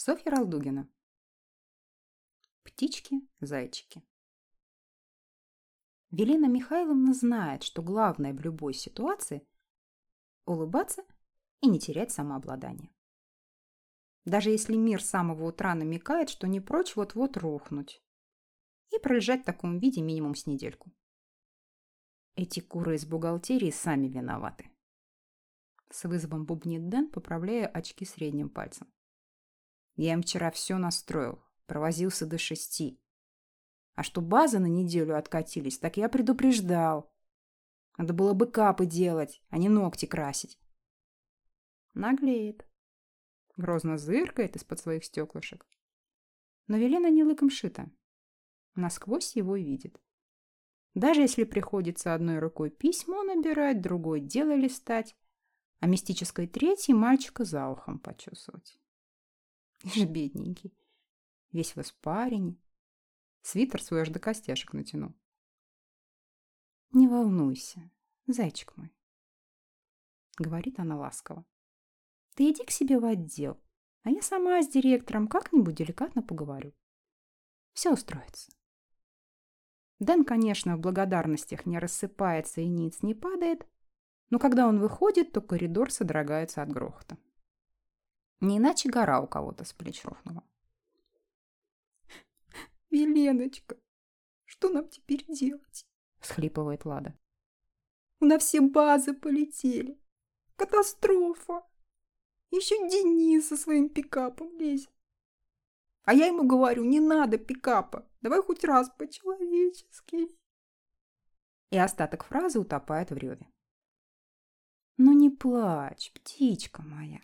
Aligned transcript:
Софья 0.00 0.30
Ралдугина. 0.30 0.88
Птички-зайчики. 2.62 4.04
Велена 6.12 6.46
Михайловна 6.46 7.12
знает, 7.12 7.64
что 7.64 7.82
главное 7.82 8.32
в 8.32 8.38
любой 8.38 8.74
ситуации– 8.74 9.44
улыбаться 10.46 11.02
и 11.62 11.66
не 11.66 11.80
терять 11.80 12.12
самообладание. 12.12 12.94
Даже 14.24 14.50
если 14.50 14.76
мир 14.76 15.02
с 15.02 15.10
самого 15.10 15.48
утра 15.48 15.74
намекает, 15.74 16.30
что 16.30 16.46
не 16.46 16.60
прочь 16.60 16.94
вот-вот 16.94 17.36
рухнуть 17.36 18.00
и 18.92 19.00
пролежать 19.00 19.42
в 19.42 19.46
таком 19.46 19.80
виде 19.80 20.00
минимум 20.00 20.36
с 20.36 20.46
недельку. 20.46 20.92
Эти 22.36 22.60
куры 22.60 22.94
из 22.94 23.04
бухгалтерии 23.04 23.72
сами 23.72 24.06
виноваты. 24.06 24.70
С 25.90 26.04
вызовом 26.04 26.46
бубнит 26.46 26.88
Дэн, 26.88 27.10
поправляя 27.10 27.66
очки 27.66 28.04
средним 28.04 28.48
пальцем. 28.48 28.86
Я 29.98 30.12
им 30.12 30.22
вчера 30.22 30.52
все 30.52 30.78
настроил, 30.78 31.42
провозился 31.66 32.24
до 32.24 32.38
шести. 32.38 33.00
А 33.96 34.04
что 34.04 34.20
базы 34.20 34.60
на 34.60 34.66
неделю 34.66 35.18
откатились, 35.18 35.80
так 35.80 35.96
я 35.96 36.08
предупреждал. 36.08 37.12
Надо 37.96 38.14
было 38.14 38.32
бы 38.32 38.46
капы 38.46 38.86
делать, 38.86 39.42
а 39.48 39.58
не 39.58 39.68
ногти 39.68 40.06
красить. 40.06 40.56
Наглеет. 41.94 42.64
Грозно 43.56 43.98
зыркает 43.98 44.54
из-под 44.54 44.78
своих 44.78 45.04
стеклышек. 45.04 45.66
Но 46.68 46.76
Велена 46.76 47.10
не 47.10 47.24
лыком 47.24 47.50
шита. 47.50 47.90
Насквозь 48.76 49.34
его 49.34 49.56
видит. 49.56 50.00
Даже 50.94 51.22
если 51.22 51.42
приходится 51.42 52.14
одной 52.14 52.38
рукой 52.38 52.70
письмо 52.70 53.24
набирать, 53.24 53.80
другой 53.80 54.20
дело 54.20 54.54
листать, 54.54 55.16
а 55.80 55.88
мистической 55.88 56.46
третьей 56.46 56.94
мальчика 56.94 57.44
за 57.44 57.66
ухом 57.66 57.98
почесывать. 57.98 58.78
Ишь, 59.82 60.06
бедненький. 60.06 60.76
Весь 61.52 61.76
в 61.76 61.80
испарине. 61.80 62.56
Свитер 63.42 63.82
свой 63.82 64.02
аж 64.02 64.10
до 64.10 64.18
костяшек 64.18 64.72
натянул. 64.72 65.14
Не 66.92 67.06
волнуйся, 67.06 67.90
зайчик 68.26 68.76
мой. 68.76 68.94
Говорит 70.38 70.78
она 70.78 70.96
ласково. 70.96 71.44
Ты 72.34 72.50
иди 72.50 72.64
к 72.64 72.70
себе 72.70 72.98
в 72.98 73.04
отдел, 73.04 73.60
а 74.02 74.10
я 74.10 74.22
сама 74.22 74.62
с 74.62 74.68
директором 74.68 75.28
как-нибудь 75.28 75.74
деликатно 75.74 76.22
поговорю. 76.22 76.72
Все 77.72 77.92
устроится. 77.92 78.52
Дэн, 79.98 80.24
конечно, 80.24 80.76
в 80.76 80.80
благодарностях 80.80 81.66
не 81.66 81.78
рассыпается 81.78 82.60
и 82.60 82.68
ниц 82.68 83.02
не 83.02 83.14
падает, 83.14 83.66
но 84.30 84.38
когда 84.38 84.68
он 84.68 84.78
выходит, 84.78 85.32
то 85.32 85.40
коридор 85.40 85.90
содрогается 85.90 86.62
от 86.62 86.70
грохота. 86.70 87.18
Не 88.40 88.58
иначе 88.58 88.88
гора 88.88 89.20
у 89.20 89.26
кого-то 89.26 89.64
с 89.64 89.72
плеч 89.72 90.04
рухнула. 90.04 90.44
«Веленочка, 92.90 93.76
что 94.44 94.68
нам 94.70 94.88
теперь 94.88 95.24
делать?»– 95.26 95.86
всхлипывает 96.20 96.84
Лада. 96.84 97.18
«У 98.20 98.26
нас 98.26 98.42
все 98.44 98.60
базы 98.60 99.12
полетели. 99.12 100.00
Катастрофа. 100.56 101.64
Еще 102.50 102.76
Денис 102.88 103.48
со 103.48 103.56
своим 103.56 103.88
пикапом 103.88 104.56
лезет. 104.56 104.90
А 106.04 106.14
я 106.14 106.26
ему 106.26 106.46
говорю, 106.46 106.84
не 106.84 107.00
надо 107.00 107.38
пикапа. 107.38 108.08
Давай 108.20 108.40
хоть 108.40 108.64
раз 108.64 108.88
по-человечески». 108.90 110.28
И 111.70 111.76
остаток 111.76 112.24
фразы 112.24 112.60
утопает 112.60 113.10
в 113.10 113.16
реве. 113.16 113.46
«Ну 114.96 115.12
не 115.12 115.28
плачь, 115.28 116.12
птичка 116.12 116.82
моя. 116.82 117.20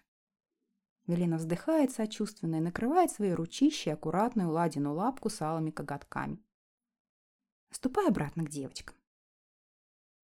Велина 1.06 1.36
вздыхает 1.36 1.92
сочувственно 1.92 2.56
и 2.56 2.60
накрывает 2.60 3.10
свои 3.10 3.33
ручищи 3.33 3.91
аккуратную 3.91 4.50
ладину 4.50 4.94
лапку 4.94 5.28
с 5.28 5.42
алыми 5.42 5.70
коготками. 5.70 6.42
Ступай 7.70 8.08
обратно 8.08 8.44
к 8.44 8.50
девочкам. 8.50 8.96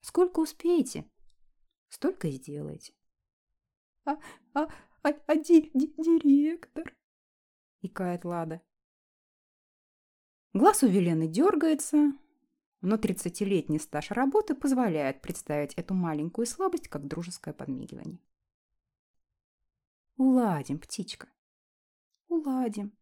Сколько 0.01 0.41
успеете, 0.41 1.05
столько 1.91 2.29
и 2.29 2.33
сделайте. 2.33 2.95
А, 4.07 4.17
а, 4.55 4.69
а, 5.03 5.09
а 5.27 5.37
ди, 5.37 5.71
ди, 5.75 5.95
директор? 5.99 6.97
Икает 7.83 8.25
Лада. 8.25 8.63
Глаз 10.55 10.83
у 10.83 10.89
Велены 10.89 11.29
дергается, 11.29 12.13
но 12.81 12.97
тридцатилетний 12.97 13.79
стаж 13.79 14.11
работы 14.11 14.55
позволяет 14.55 15.21
представить 15.21 15.75
эту 15.75 15.93
маленькую 15.93 16.47
слабость 16.47 16.89
как 16.89 17.07
дружеское 17.07 17.53
подмигивание. 17.53 18.19
Уладим, 20.21 20.79
птичка. 20.79 21.33
Уладим. 22.29 22.95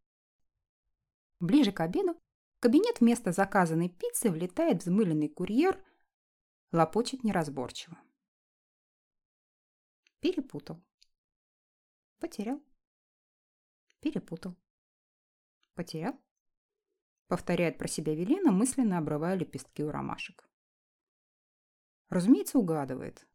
Ближе 1.40 1.72
к 1.72 1.80
обеду 1.80 2.14
в 2.14 2.60
кабинет 2.60 3.00
вместо 3.00 3.32
заказанной 3.32 3.88
пиццы 3.88 4.30
влетает 4.30 4.82
взмыленный 4.82 5.28
курьер, 5.28 5.84
лопочет 6.70 7.24
неразборчиво. 7.24 7.98
Перепутал. 10.20 10.80
Потерял. 12.20 12.62
Перепутал. 13.98 14.54
Потерял. 15.74 16.16
Повторяет 17.26 17.78
про 17.78 17.88
себя 17.88 18.14
Велена, 18.14 18.52
мысленно 18.52 18.96
обрывая 18.96 19.34
лепестки 19.34 19.82
у 19.82 19.90
ромашек. 19.90 20.48
Разумеется, 22.10 22.60
угадывает. 22.60 23.26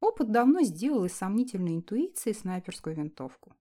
Опыт 0.00 0.30
давно 0.30 0.62
сделал 0.62 1.04
из 1.04 1.12
сомнительной 1.14 1.76
интуиции 1.76 2.32
снайперскую 2.32 2.94
винтовку. 2.94 3.56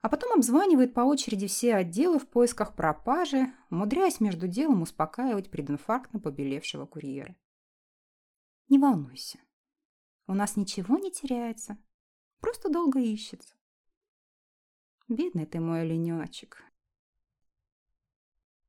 А 0.00 0.08
потом 0.08 0.32
обзванивает 0.32 0.94
по 0.94 1.00
очереди 1.00 1.46
все 1.46 1.74
отделы 1.74 2.18
в 2.18 2.28
поисках 2.28 2.76
пропажи, 2.76 3.52
умудряясь 3.70 4.20
между 4.20 4.46
делом 4.46 4.82
успокаивать 4.82 5.50
прединфарктно 5.50 6.20
побелевшего 6.20 6.86
курьера. 6.86 7.36
Не 8.68 8.78
волнуйся. 8.78 9.38
У 10.26 10.34
нас 10.34 10.56
ничего 10.56 10.98
не 10.98 11.10
теряется. 11.10 11.78
Просто 12.40 12.70
долго 12.70 13.00
ищется. 13.00 13.54
Бедный 15.08 15.46
ты 15.46 15.60
мой 15.60 15.82
оленечек. 15.82 16.62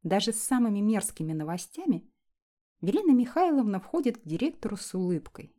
Даже 0.03 0.33
с 0.33 0.43
самыми 0.43 0.79
мерзкими 0.79 1.33
новостями 1.33 2.11
Велена 2.81 3.13
Михайловна 3.13 3.79
входит 3.79 4.17
к 4.17 4.25
директору 4.25 4.77
с 4.77 4.93
улыбкой, 4.93 5.54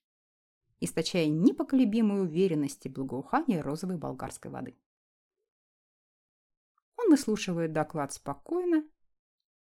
источая 0.80 1.26
непоколебимую 1.26 2.24
уверенность 2.24 2.84
и 2.86 2.88
благоухание 2.88 3.60
розовой 3.60 3.96
болгарской 3.96 4.50
воды. 4.50 4.76
Он 6.96 7.10
выслушивает 7.10 7.72
доклад 7.72 8.12
спокойно, 8.12 8.84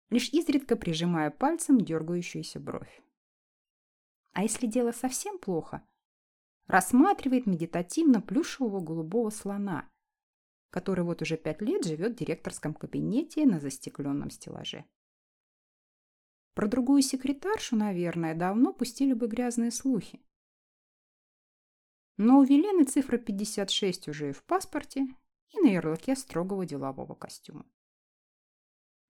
лишь 0.09 0.29
изредка 0.29 0.75
прижимая 0.75 1.31
пальцем 1.31 1.79
дергающуюся 1.79 2.59
бровь. 2.59 3.01
А 4.33 4.43
если 4.43 4.67
дело 4.67 4.91
совсем 4.91 5.39
плохо, 5.39 5.83
рассматривает 6.67 7.45
медитативно 7.47 8.21
плюшевого 8.21 8.79
голубого 8.79 9.29
слона, 9.29 9.89
который 10.69 11.03
вот 11.03 11.21
уже 11.21 11.37
пять 11.37 11.61
лет 11.61 11.85
живет 11.85 12.13
в 12.13 12.19
директорском 12.19 12.73
кабинете 12.73 13.45
на 13.45 13.59
застекленном 13.59 14.29
стеллаже. 14.29 14.85
Про 16.53 16.67
другую 16.67 17.01
секретаршу, 17.01 17.75
наверное, 17.75 18.35
давно 18.35 18.73
пустили 18.73 19.13
бы 19.13 19.27
грязные 19.27 19.71
слухи. 19.71 20.21
Но 22.23 22.37
у 22.37 22.43
Велены 22.43 22.83
цифра 22.83 23.17
56 23.17 24.07
уже 24.07 24.29
и 24.29 24.31
в 24.31 24.43
паспорте, 24.43 25.07
и 25.49 25.59
на 25.59 25.69
ярлыке 25.69 26.15
строгого 26.15 26.67
делового 26.67 27.15
костюма. 27.15 27.65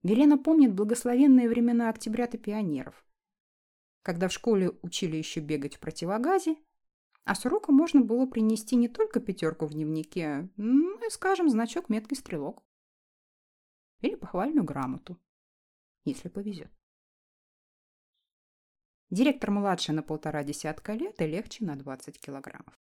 Велена 0.02 0.38
помнит 0.38 0.72
благословенные 0.72 1.46
времена 1.46 1.90
октябрята 1.90 2.38
пионеров, 2.38 3.04
когда 4.00 4.28
в 4.28 4.32
школе 4.32 4.70
учили 4.80 5.16
еще 5.16 5.40
бегать 5.40 5.76
в 5.76 5.80
противогазе, 5.80 6.56
а 7.24 7.34
с 7.34 7.44
урока 7.44 7.70
можно 7.70 8.00
было 8.00 8.24
принести 8.24 8.76
не 8.76 8.88
только 8.88 9.20
пятерку 9.20 9.66
в 9.66 9.74
дневнике, 9.74 10.48
но 10.56 10.98
и, 11.04 11.10
скажем, 11.10 11.50
значок 11.50 11.90
меткий 11.90 12.16
стрелок. 12.16 12.62
Или 14.00 14.14
похвальную 14.14 14.64
грамоту, 14.64 15.20
если 16.06 16.30
повезет. 16.30 16.72
Директор 19.10 19.50
младше 19.50 19.92
на 19.92 20.02
полтора 20.02 20.42
десятка 20.44 20.94
лет 20.94 21.20
и 21.20 21.26
легче 21.26 21.66
на 21.66 21.76
20 21.76 22.18
килограммов. 22.18 22.74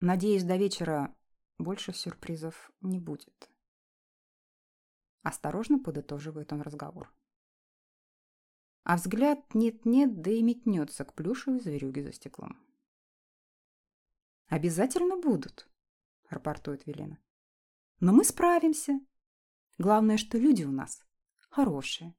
Надеюсь, 0.00 0.44
до 0.44 0.56
вечера 0.56 1.14
больше 1.58 1.92
сюрпризов 1.92 2.70
не 2.80 2.98
будет. 2.98 3.50
Осторожно 5.22 5.78
подытоживает 5.78 6.52
он 6.52 6.60
разговор. 6.60 7.12
А 8.82 8.96
взгляд 8.96 9.54
нет-нет, 9.54 10.20
да 10.20 10.30
и 10.30 10.42
метнется 10.42 11.04
к 11.04 11.14
плюшевой 11.14 11.60
зверюге 11.60 12.02
за 12.02 12.12
стеклом. 12.12 12.60
«Обязательно 14.48 15.16
будут»,— 15.16 15.66
рапортует 16.28 16.84
Велена. 16.86 17.18
«Но 18.00 18.12
мы 18.12 18.24
справимся. 18.24 19.00
Главное, 19.78 20.18
что 20.18 20.36
люди 20.36 20.64
у 20.64 20.70
нас 20.70 21.02
хорошие». 21.48 22.14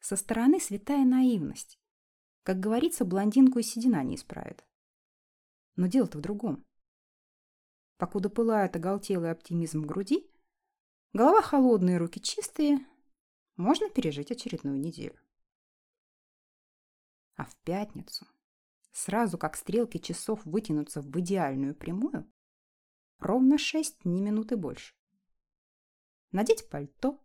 Со 0.00 0.16
стороны 0.16 0.58
святая 0.58 1.04
наивность. 1.04 1.78
Как 2.42 2.58
говорится, 2.58 3.04
блондинку 3.04 3.60
и 3.60 3.62
седина 3.62 4.02
не 4.02 4.16
исправит. 4.16 4.64
Но 5.78 5.86
дело-то 5.86 6.18
в 6.18 6.20
другом. 6.20 6.66
Покуда 7.98 8.28
пылает 8.28 8.74
оголтелый 8.74 9.30
оптимизм 9.30 9.82
в 9.82 9.86
груди, 9.86 10.28
голова 11.12 11.40
холодная, 11.40 12.00
руки 12.00 12.20
чистые, 12.20 12.84
можно 13.54 13.88
пережить 13.88 14.32
очередную 14.32 14.76
неделю. 14.80 15.16
А 17.36 17.44
в 17.44 17.54
пятницу, 17.58 18.26
сразу 18.90 19.38
как 19.38 19.56
стрелки 19.56 19.98
часов 19.98 20.44
вытянутся 20.44 21.00
в 21.00 21.16
идеальную 21.20 21.76
прямую, 21.76 22.28
ровно 23.20 23.56
шесть, 23.56 24.04
ни 24.04 24.20
минуты 24.20 24.56
больше. 24.56 24.96
Надеть 26.32 26.68
пальто, 26.68 27.24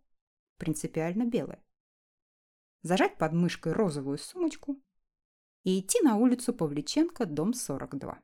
принципиально 0.58 1.24
белое. 1.24 1.60
Зажать 2.82 3.18
под 3.18 3.32
мышкой 3.32 3.72
розовую 3.72 4.16
сумочку 4.16 4.80
и 5.64 5.80
идти 5.80 6.00
на 6.02 6.14
улицу 6.14 6.54
Павличенко, 6.54 7.26
дом 7.26 7.52
42. 7.52 8.22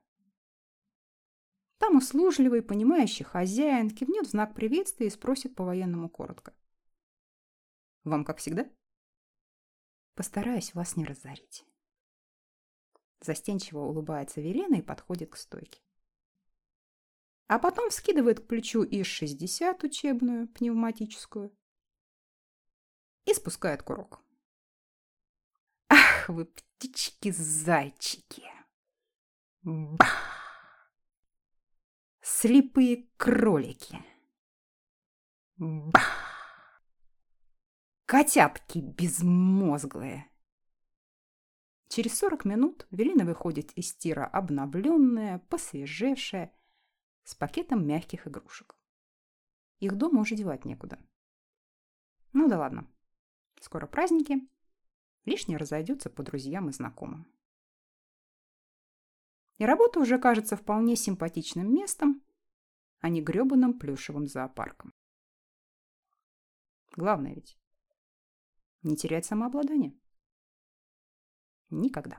Там 1.80 1.96
услужливый, 1.96 2.60
понимающий 2.60 3.24
хозяин 3.24 3.88
кивнет 3.88 4.26
в 4.26 4.30
знак 4.30 4.54
приветствия 4.54 5.06
и 5.06 5.10
спросит 5.10 5.54
по-военному 5.54 6.10
коротко. 6.10 6.54
«Вам 8.04 8.22
как 8.22 8.36
всегда?» 8.36 8.70
«Постараюсь 10.14 10.74
вас 10.74 10.96
не 10.96 11.06
разорить». 11.06 11.64
Застенчиво 13.22 13.80
улыбается 13.80 14.42
Велена 14.42 14.76
и 14.76 14.82
подходит 14.82 15.30
к 15.30 15.36
стойке. 15.36 15.80
А 17.46 17.58
потом 17.58 17.90
скидывает 17.90 18.40
к 18.40 18.46
плечу 18.46 18.84
ИС-60 18.84 19.82
учебную, 19.82 20.48
пневматическую, 20.48 21.50
и 23.24 23.32
спускает 23.32 23.82
курок. 23.82 24.20
Ах 25.88 26.28
вы, 26.28 26.44
птички-зайчики! 26.44 28.44
Бах! 29.62 30.29
Слепые 32.42 33.06
кролики. 33.18 34.02
Бах! 35.58 36.82
Котятки 38.06 38.78
безмозглые. 38.78 40.26
Через 41.88 42.16
сорок 42.16 42.46
минут 42.46 42.86
Велина 42.90 43.26
выходит 43.26 43.72
из 43.72 43.94
тира 43.94 44.24
обновленная, 44.26 45.40
посвежевшая, 45.50 46.50
с 47.24 47.34
пакетом 47.34 47.86
мягких 47.86 48.26
игрушек. 48.26 48.74
Их 49.78 49.98
дома 49.98 50.22
уже 50.22 50.34
девать 50.34 50.64
некуда. 50.64 50.98
Ну 52.32 52.48
да 52.48 52.58
ладно. 52.58 52.90
Скоро 53.60 53.86
праздники. 53.86 54.48
Лишнее 55.26 55.58
разойдется 55.58 56.08
по 56.08 56.22
друзьям 56.22 56.70
и 56.70 56.72
знакомым. 56.72 57.30
И 59.58 59.66
работа 59.66 60.00
уже 60.00 60.18
кажется 60.18 60.56
вполне 60.56 60.96
симпатичным 60.96 61.70
местом, 61.70 62.22
а 63.00 63.08
не 63.08 63.22
грёбаным 63.22 63.78
плюшевым 63.78 64.26
зоопарком. 64.26 64.94
Главное 66.96 67.34
ведь 67.34 67.58
не 68.82 68.96
терять 68.96 69.26
самообладание. 69.26 69.98
Никогда. 71.70 72.18